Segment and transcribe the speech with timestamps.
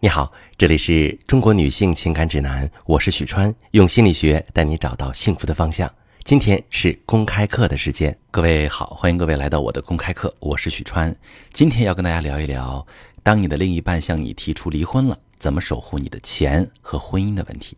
[0.00, 5.92] 你好，这里是中国女性情感指南，我是许川，用心理学带你找到幸福的方向。
[6.22, 11.12] 今天是公开课的时间，各位好，欢迎各位来到我的公开课，我是许川。
[11.52, 12.86] 今天要跟大家聊一聊，
[13.24, 17.76] 当你的另一半向你提出离婚了，怎么守护你的钱和婚姻的问题。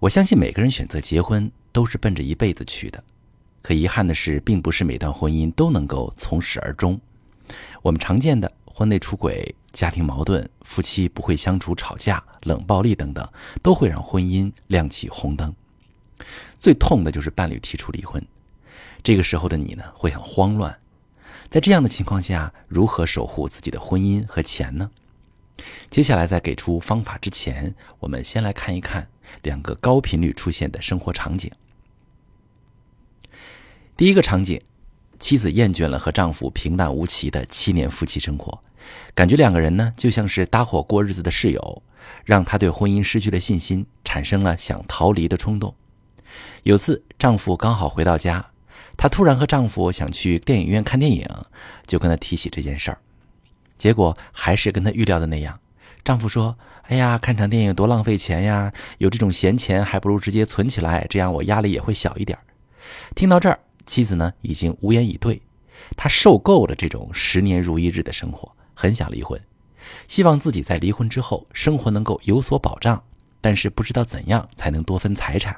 [0.00, 3.04] 我相信每个人选择结婚都是奔着一辈子去的，
[3.60, 6.98] 可遗憾的是，并不是每段婚姻都能够从始而终。
[7.82, 8.50] 我们常见的。
[8.76, 13.26] 婚内出轨、家庭矛盾、夫妻不会相处、吵架、冷暴力等等，
[13.62, 15.54] 都会让婚姻亮起红灯。
[16.58, 18.20] 最痛的就是伴侣提出离婚，
[19.04, 20.76] 这个时候的你呢，会很慌乱。
[21.48, 24.90] 在这样的情况下，如何守护自己的婚姻和钱呢？
[25.88, 29.08] 接下来在给出方法之前，我们先来看一看
[29.42, 31.48] 两个高频率出现的生活场景。
[33.96, 34.60] 第一个场景。
[35.16, 38.62] 妻子厌倦了和丈夫平淡无奇的七年夫妻生活，
[39.14, 41.82] 感觉两个人呢就像是搭伙过日子的室友，
[42.24, 45.74] 让她对婚姻失去了信心，产生了想逃离的冲动。
[46.62, 48.44] 有次丈夫刚好回到家，
[48.96, 51.28] 她突然和丈夫想去电影院看电影，
[51.86, 52.98] 就跟他提起这件事儿，
[53.78, 55.60] 结果还是跟他预料的那样，
[56.02, 56.56] 丈夫说
[56.88, 62.38] ：“哎呀，看场电影多浪费钱呀，有这种闲钱还不如直接存起来，这样我压力也会小一点。”
[63.14, 63.58] 听到这儿。
[63.86, 65.42] 妻子呢已经无言以对，
[65.94, 69.40] 她受够了这种十年如一日的生活，很想离婚，
[70.08, 73.02] 希望自己在离婚之后生活能够有所保障，
[73.40, 75.56] 但是不知道怎样才能多分财产。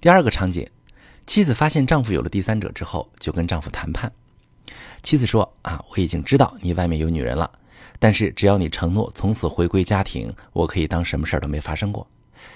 [0.00, 0.68] 第二个场景，
[1.26, 4.10] 妻子发现丈夫有了第三者之后，就跟丈夫谈判。
[5.02, 7.50] 妻子说：“啊，我已经知道你外面有女人了，
[7.98, 12.06] 但是只要你承诺从此回归家庭，我可以当什么事儿都没发生过。”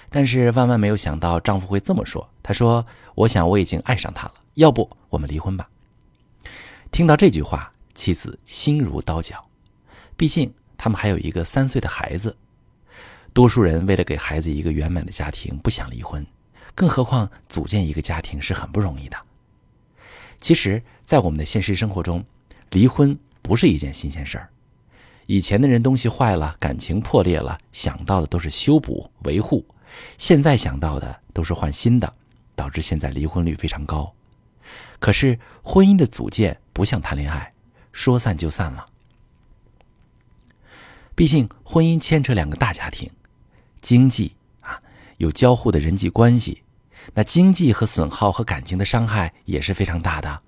[0.09, 2.29] 但是万万没有想到，丈夫会这么说。
[2.43, 5.69] 他说：“我想我已经爱上他了，要不我们离婚吧？”
[6.91, 9.45] 听到这句话，妻子心如刀绞。
[10.15, 12.35] 毕竟他们还有一个三岁的孩子。
[13.33, 16.25] 多数人为了给孩子一个圆满的家庭，不想离婚，
[16.73, 19.17] 更何况组建一个家庭是很不容易的。
[20.41, 22.25] 其实，在我们的现实生活中，
[22.71, 24.49] 离婚不是一件新鲜事儿。
[25.27, 29.63] 以前的人东西坏了，感情破裂了，想到的都是修补维护。
[30.17, 32.11] 现在想到的都是换新的，
[32.55, 34.11] 导致现在离婚率非常高。
[34.99, 37.51] 可是婚姻的组建不像谈恋爱，
[37.91, 38.85] 说散就散了。
[41.15, 43.09] 毕竟婚姻牵扯两个大家庭，
[43.81, 44.79] 经济啊，
[45.17, 46.61] 有交互的人际关系，
[47.15, 50.43] 那经济和损耗和感情的伤害也是非常大的。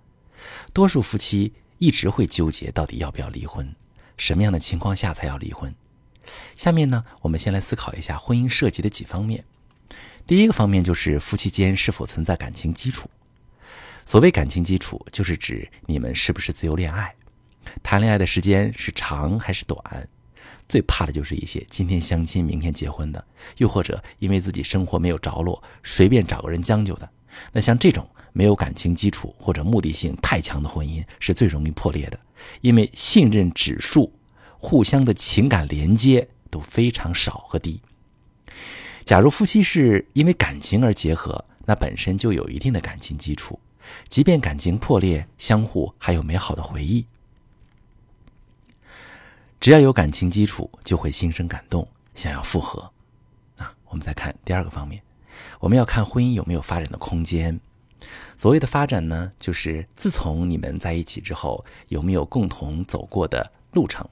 [0.72, 3.76] 多数夫妻一直会纠结到底要不要离婚，
[4.16, 5.74] 什么样的情况下才要离婚？
[6.56, 9.44] 下面呢，我们先来思考一下婚姻涉及的几方面。
[10.28, 13.10] 第一个方面就是夫妻间是否存在感情基础。
[14.10, 17.14] 所谓感情基础，就是指你们是不是自由恋爱，
[17.84, 19.80] 谈恋爱的时间是长还是短。
[20.68, 23.24] 最怕的就是一些今天相亲明天结婚的，
[23.58, 27.08] 又或者因为自己生活没有着落，随便找个人将就的。
[27.52, 32.20] 那像这种没有感情基础或者目的性太强的婚姻，是最容易破裂的，
[32.62, 34.12] 因为信任指数。
[34.58, 37.80] 互相的情感连接都非常少和低。
[39.06, 43.60] 假如夫妻是因为感情而结合，那本身就有一定的感情基础，
[44.08, 47.06] 即便感情破裂，相互还有美好的回忆。
[49.60, 52.92] 只要有感情基础，就会心生感动，想要复合。
[53.58, 55.02] 啊，我们再看第二个方面，
[55.60, 57.60] 我们要看婚姻有没有发展的空间。
[58.38, 64.08] 所谓的发展呢，就是自从你们在一起之后，有没有共同走过的路程。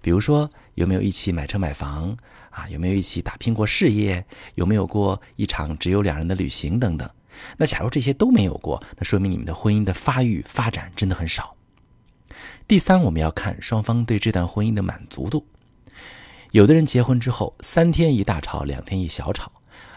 [0.00, 2.16] 比如说，有没有一起买车买房
[2.50, 2.68] 啊？
[2.68, 4.26] 有没有一起打拼过事业？
[4.56, 7.08] 有没有过一场只有两人的旅行等等？
[7.56, 11.56] 那假如这些都没有过，那说明你们的婚姻的发育发展真的很少。
[12.66, 15.46] 第三，我们要看双方对这段婚姻的满足度。
[16.52, 19.50] 有的人结婚之后，三天一大吵，两天一小吵，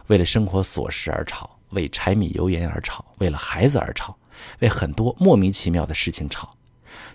[0.07, 4.18] 为了生活琐事而吵，为柴米油盐而吵，为了孩子而吵，
[4.59, 6.56] 为很多莫名其妙的事情吵，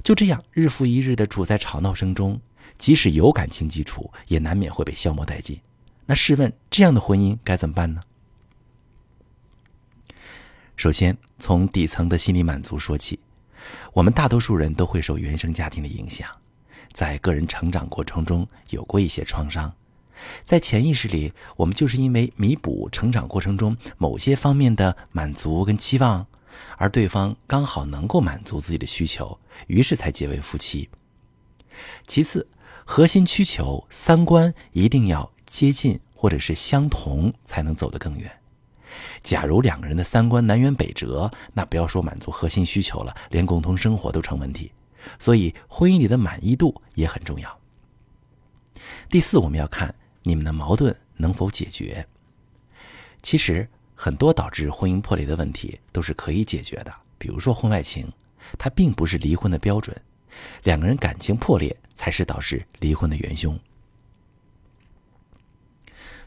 [0.02, 2.40] 就这样日复一日的处在吵闹声中。
[2.78, 5.60] 即使有感情基础，也难免会被消磨殆尽。
[6.06, 8.00] 那试问，这样的婚姻该怎么办呢？
[10.80, 13.20] 首先，从底层的心理满足说起。
[13.92, 16.26] 我们大多数人都会受原生家庭的影响，
[16.94, 19.70] 在个人成长过程中有过一些创伤，
[20.42, 26.26] 在潜意识里，我们就是因为弥补成长过程中某些方面的满足跟期望，
[26.78, 30.88] 而对方刚好能够满足自己的需求，于是才结为夫妻。
[32.06, 32.48] 其次，
[32.86, 38.39] 核心需求三观一定要接近或者是相同，才能走得更远。
[39.22, 44.72] 假如两个人的三观南辕北辙，那不要说满足核心需求了，连共同生活都成问题。
[45.18, 47.58] 所以，婚姻里的满意度也很重要。
[49.08, 52.06] 第四，我们要看你们的矛盾能否解决。
[53.22, 58.10] 其实很多导致婚姻破裂的问题都是可以解决的，比如说婚外情，
[58.58, 59.94] 它并不是离婚的标准，
[60.64, 63.58] 两个人感情破裂才是导致离婚的元凶。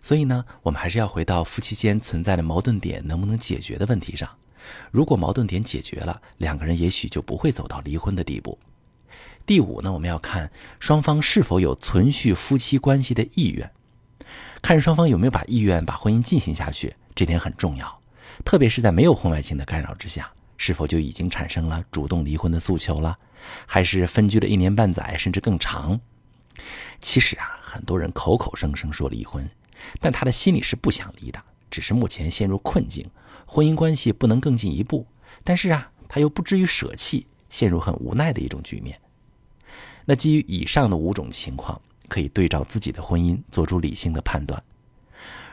[0.03, 4.29] 所以呢，我们还是要回到夫妻间存在的矛盾点能不能解决的问题上。
[4.91, 8.59] 如果矛盾点解决了，两个人也许就不会走到离婚的地步。
[9.45, 13.71] 第五呢，我们要看双方是否有存续夫妻关系的意愿。
[14.61, 18.01] 看双方有没有把意愿把婚姻进行下去，这点很重要。
[18.44, 23.17] 特别是在没有婚外情的干扰之下，是否就已经产生了主动离婚的诉求了，
[23.65, 25.99] 还是分居了一年半载甚至更长？
[26.99, 29.49] 其实啊，很多人口口声声说离婚，
[29.99, 33.09] 但他的心里是不想离的，只是目前陷入困境，
[33.45, 35.05] 婚姻关系不能更进一步。
[35.43, 38.99] 但是啊，他又不至于舍弃，陷入很无奈的一种局面。
[40.05, 41.81] 那基于以上的五种情况。
[42.09, 44.61] 可以对照自己的婚姻做出理性的判断。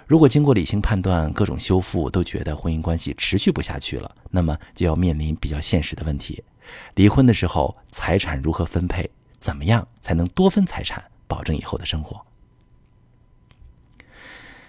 [0.07, 6.43] 如果经过理性判断，各种修复都觉得婚姻关系持续不下去了，那么就要面临比较现实的问题：
[6.97, 9.09] 离婚的时候财产如何分配？
[9.39, 12.21] 怎么样才能多分财产，保证以后的生活？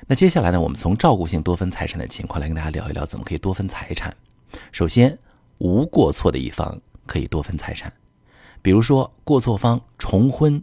[0.08, 4.16] 那接下来呢，我们从照顾性多分财产的情况来跟大家聊一聊，怎么可以多分财产。
[4.72, 5.18] 首先，
[5.60, 7.92] 无过错的一方可以多分财产，
[8.62, 10.62] 比如说过错方重婚。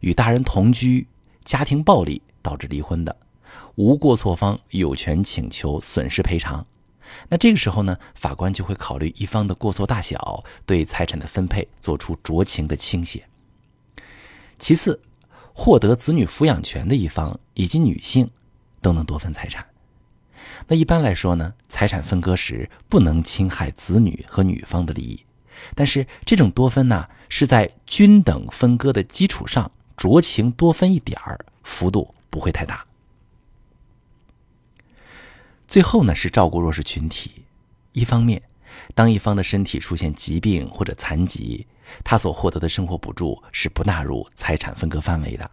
[0.00, 1.06] 与大人同居，
[1.44, 3.16] 家庭暴力导致离婚的，
[3.76, 6.66] 无过错方有权请求损失赔偿。
[7.28, 13.24] 那这个时候呢，法官就会考虑一方的过错大小，对财产的分配做出酌情的倾斜。
[14.58, 15.00] 其次，
[15.54, 18.30] 获得子女抚养权的一方以及女性
[18.84, 19.66] 都能多分财产。
[20.68, 25.24] 那一般来说呢，财产分割时不能侵害子女和女方的利益，
[25.74, 29.70] 但是这种多分呢，是在均等分割的基础上。
[29.96, 32.84] 酌情多分一点儿，幅度不会太大。
[35.68, 37.44] 最后呢，是照顾弱势群体。
[37.92, 38.42] 一方面，
[38.96, 41.64] 当一方的身体出现疾病或者残疾，
[42.02, 45.48] 他所获得的生活补助是不纳入财产分割范围的。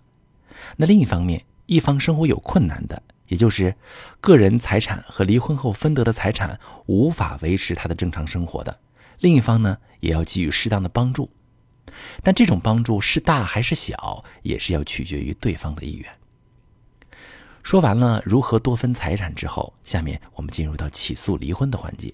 [0.75, 3.73] 那另一方面，一方生活有困难的，也就是
[4.19, 8.77] 个人财产和离婚后分得的财产无法维持他的正常生活的，
[9.19, 11.31] 另一方呢，也要给予适当的帮助。
[12.21, 16.09] 但这种帮助是大还是小，也是要取决于对方的意愿。
[17.63, 22.13] 说完了如何多分财产之后，下面我们进入到起诉离婚的环节。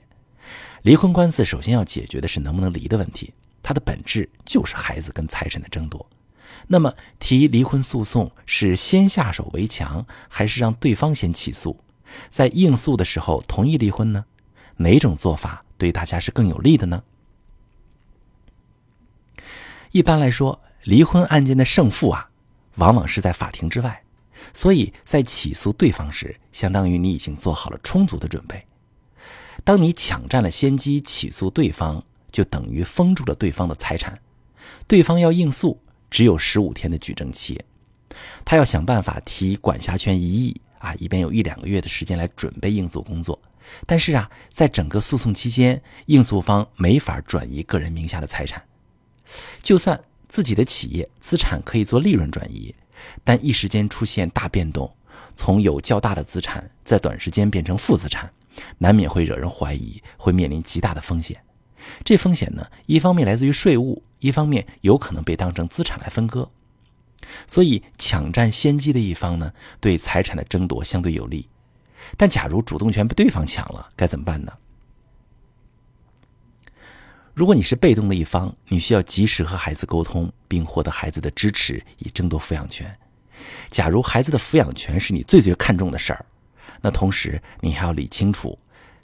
[0.84, 3.34] 离婚官司首先要解决的是能不能离的问题，
[3.64, 6.08] 它的本质就是孩子跟财产的争夺。
[6.68, 11.80] 那么提离婚诉讼是先下手为强，还是让对方先起诉，
[12.30, 14.25] 在应诉的时候同意离婚呢？
[14.78, 17.04] 哪种做法对大家是更有利的呢？
[19.92, 22.30] 一般来说，离婚案件的胜负啊，
[22.75, 24.04] 往往是在法庭之外，
[24.54, 28.68] 所以在起诉对方时，相当于你已经做好了充足的准备。
[29.64, 34.19] 当你抢占了先机起诉对方，就等于封住了对方的财产。
[34.86, 37.62] 对方要应诉，只有十五天的举证期，
[38.45, 43.39] 他要想办法提管辖权异议啊，以便有一两个月的时间来准备应诉工作。
[43.86, 48.63] 但是啊，在整个诉讼期间，应诉方没法转移个人名下的财产。
[49.62, 50.00] 就算
[50.30, 52.74] 自己的企业资产可以做利润转移，
[53.25, 54.95] 但一时间出现大变动，
[55.35, 58.31] 从有较大的资产在短时间变成负资产，
[58.78, 61.37] 难免会惹人怀疑，会面临极大的风险。
[62.06, 66.50] 这风险呢，一方面来自于税务，一方面有可能被当成资产来分割。
[67.45, 71.50] 所以，抢占先机的一方呢，对财产的争夺相对有利。
[72.16, 74.54] 但假如主动权被对方抢了，该怎么办呢？
[77.33, 82.97] 如果你是被动的一方，你需要及时和孩子沟通，并获得孩子的支持，以争夺抚养权。
[83.69, 86.26] 假如孩子的抚养权是你最最看重的事儿，
[86.81, 88.57] 那同时你还要理清楚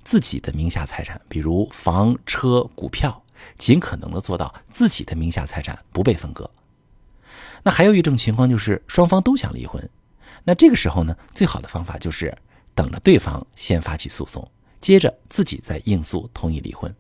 [0.04, 3.23] 自己的名下财产，比如房车、股票，
[3.58, 6.50] 尽可能的做到自己的名下财产不被分割。
[7.64, 9.90] 那还有一种情况就是双方都想离婚，
[10.44, 12.36] 那这个时候呢，最好的方法就是
[12.76, 14.50] 等着对方先发起诉讼，
[14.82, 16.94] 接着自己再应诉同意离婚。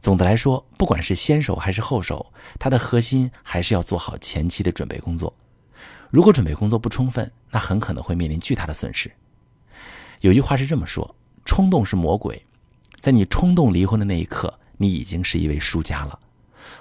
[0.00, 5.34] 总的来说，不管是先手还是后手，它的核心还是要做好前期的准备工作。
[6.10, 9.10] 如果准备工作不充分，那很可能会面临巨大的损失。
[10.20, 12.44] 有句话是这么说：“冲动是魔鬼。”
[13.00, 16.18] 在你冲动离婚的那一刻，你已经是一位输家了，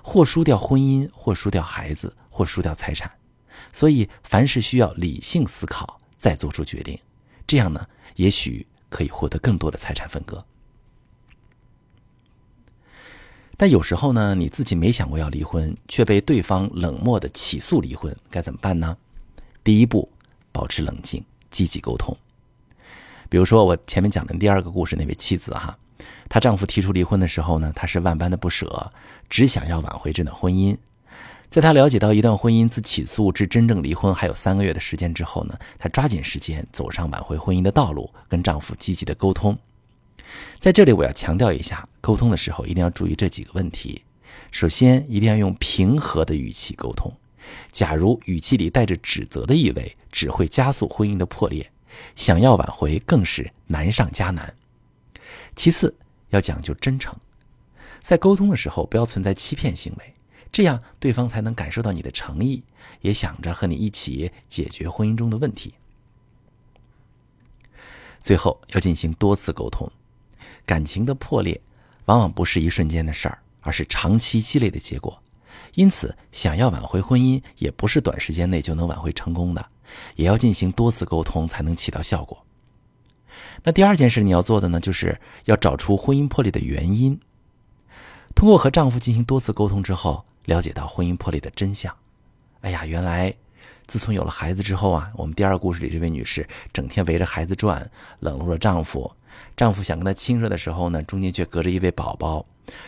[0.01, 3.11] 或输掉婚姻，或输掉孩子，或输掉财产。
[3.73, 6.97] 所以，凡事需要理性思考，再做出决定。
[7.45, 10.45] 这样呢，也许可以获得更多的财产分割。
[13.57, 18.95] 但有时候呢，你自己没想过要离婚，却被对方冷漠的起诉离婚，该怎么办呢？
[19.63, 20.11] 第一步，
[20.51, 22.15] 保持冷静，积极沟通。
[23.29, 25.77] 比如说我前面讲的第二个故事，那位妻子哈，
[26.29, 28.91] 她丈夫提出离婚的时候呢，她是万般的不舍，
[29.29, 30.77] 只想要挽回这段婚姻。
[31.49, 39.57] 在她了解到一段婚姻自起诉至真正离婚还有三个月的时间之后呢，她抓紧时间走上挽回婚姻的道路，跟丈夫积极的沟通。
[40.59, 44.03] 在这里我要强调一下，沟通的时候一定要注意这几个问题。
[44.51, 47.11] 首先，一定要用平和的语气沟通。
[47.71, 51.71] 假如语气里带着指责的意味，只会加速婚姻的破裂。
[52.13, 54.53] 想要挽回，更是难上加难。
[55.57, 55.93] 其次，
[56.29, 57.13] 要讲究真诚，
[57.99, 60.13] 在沟通的时候不要存在欺骗行为，
[60.51, 62.63] 这样对方才能感受到你的诚意，
[63.01, 65.73] 也想着和你一起解决婚姻中的问题。
[68.21, 69.91] 最后，要进行多次沟通。
[70.63, 71.59] 感情的破裂，
[72.05, 73.39] 往往不是一瞬间的事儿。
[73.61, 75.21] 而是长期积累的结果，
[75.73, 79.69] 因此想要挽回婚姻，也不是短时间内就能挽回成功的，
[80.15, 82.46] 也要进行多次沟通才能起到效果。
[83.63, 87.19] 那第二件事你要做的呢，就是要找出婚姻破裂的原因。
[88.35, 91.93] 通过和丈夫进行多次沟通之后，了解到婚姻破裂的真相。
[92.61, 93.33] 哎呀，原来
[93.87, 97.89] 自从有了孩子之后啊，我们第二故事里这位女士整天围着孩子转，
[98.19, 99.11] 冷落了丈夫。
[99.55, 102.45] 丈夫想跟她亲热的时候呢，中间却隔着一位宝宝。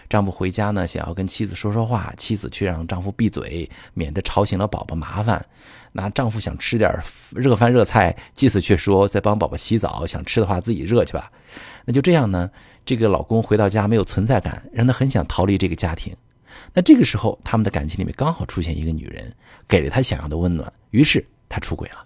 [0.09, 5.45] 丈夫回家呢，想要跟妻子说说话，妻子却让丈夫闭嘴，免得吵醒了宝宝麻烦。
[5.91, 6.91] 那丈夫想吃点
[7.35, 11.31] 热饭热菜，妻子却说在帮宝宝洗澡，想吃的话自己热去吧。
[11.85, 12.51] 那就这样呢，
[12.85, 16.15] 这个老公回到家没有存在感，让他很想逃离这个家庭。
[16.73, 19.33] 那这个时候，他们的感情里面刚好出现一个女人，
[19.67, 22.05] 给了他想要的温暖，于是他出轨了。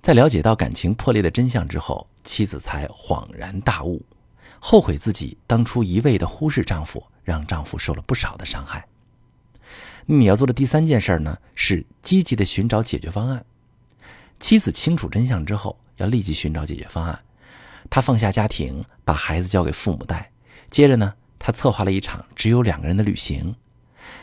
[0.00, 4.02] 在了解到感情破裂的真相之后，妻子才恍然大悟。
[4.58, 8.86] 后悔自己当初一味的忽视丈夫，让丈夫受了不少的伤害。
[10.12, 13.44] 你要做的第三件事呢，是积极的寻找解决方案。
[14.40, 17.22] 妻子清楚真相之后，要立即寻找解决方案。
[17.88, 20.32] 他放下家庭，把孩子交给父母带。
[20.68, 23.54] 接着呢，他策划了一场只有两个人的旅行。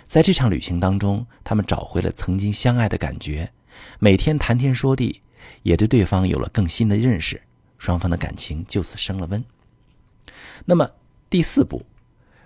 [0.05, 3.53] 在这场旅行当中，他们找回了曾经相爱的感觉，
[3.97, 5.21] 每天谈天说地，
[5.63, 7.41] 也对对方有了更新的认识，
[7.77, 9.41] 双方的感情就此升了温。
[10.65, 10.91] 那么
[11.29, 11.85] 第四步，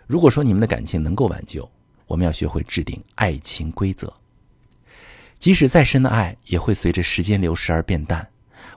[0.06, 1.68] 如果说你们的感情能够挽救，
[2.12, 4.14] 我们要学会制定爱情规则。
[5.40, 8.28] 即使再深的爱，也会随着时间流逝而变淡。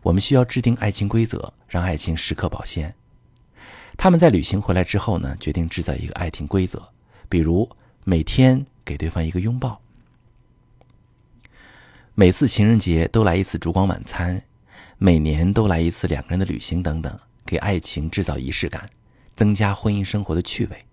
[0.05, 2.95] 我们需要制定爱情规则，让爱情时刻保鲜。
[3.97, 6.81] 他们在旅行回来之后呢，决定制造一个爱情规则，
[7.29, 7.69] 比如
[8.05, 9.81] 每天给对方一个拥抱，
[12.15, 14.41] 每次情人节都来一次烛光晚餐，
[14.97, 18.89] 每年都来一次两个人的旅行等等，给爱情制造仪式感。
[19.35, 20.85] 增加婚姻生活的趣味，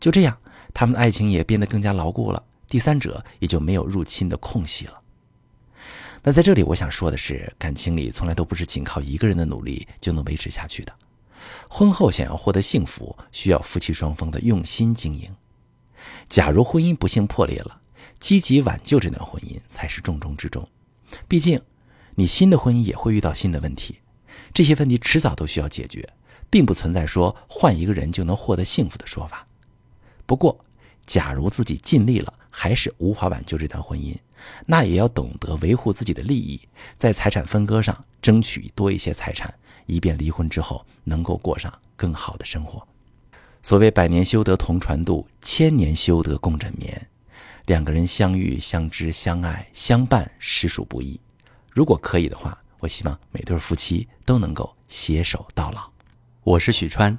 [0.00, 0.38] 就这样，
[0.72, 2.42] 他们的爱情也变得更加牢固了。
[2.68, 5.00] 第三者也就没有入侵的空隙了。
[6.22, 10.92] 那在这里，我想说的是，感情里从来都不是仅靠一个人的努力就能维持下去的。
[11.68, 15.34] 婚后想要获得幸福，需要夫妻双方的用心经营。
[16.28, 17.80] 假如婚姻不幸破裂了，
[18.20, 20.68] 积极挽救这段婚姻才是重中之重。
[21.26, 21.60] 毕竟，
[22.16, 24.00] 你新的婚姻也会遇到新的问题，
[24.52, 26.08] 这些问题迟早都需要解决。
[26.50, 29.46] 并不存在说换一个人就能获得幸福的说法。
[30.28, 30.62] 不过，
[31.06, 34.14] 假如自己尽力了还是无法挽救这段婚姻，
[34.66, 36.60] 那也要懂得维护自己的利益，
[36.98, 39.54] 在财产分割上争取多一些财产，
[39.86, 42.86] 以便离婚之后能够过上更好的生活。
[43.62, 47.08] 所谓“百年修得同船渡，千年修得共枕眠”，
[47.64, 51.18] 两个人相遇、相知、相爱、相伴，实属不易。
[51.70, 55.90] 如果可以的话，我希望每对夫妻都能够携手到老。
[56.44, 57.18] 我是许川，